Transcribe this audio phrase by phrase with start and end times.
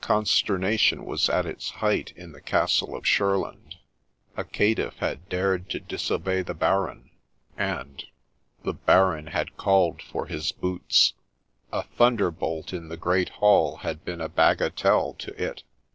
[0.00, 3.74] Consternation was at its height in the castle of Shurland—
[4.38, 7.10] a caitiff had dared to disobey the Baron!
[7.58, 8.02] and—
[8.64, 11.12] the Baron had called for his boots!
[11.74, 15.62] A thunderbolt in the great hall had been a bagatelle to it.